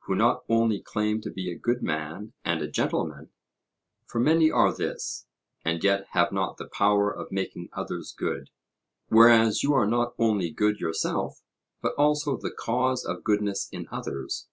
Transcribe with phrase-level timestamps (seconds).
[0.00, 3.30] who not only claim to be a good man and a gentleman,
[4.04, 5.26] for many are this,
[5.64, 8.50] and yet have not the power of making others good
[9.08, 11.40] whereas you are not only good yourself,
[11.80, 14.46] but also the cause of goodness in others.